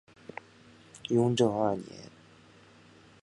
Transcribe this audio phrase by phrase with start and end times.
[1.09, 1.85] 雍正二年。